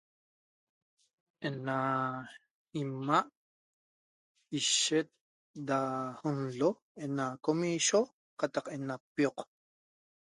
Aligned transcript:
Ena 1.47 1.75
imaa' 2.81 3.27
ishet 4.57 5.07
da 5.67 5.79
unlo 6.29 6.69
ena 7.03 7.25
comisho 7.45 7.99
qataq 8.39 8.65
ena 8.75 8.95
pioq 9.13 9.37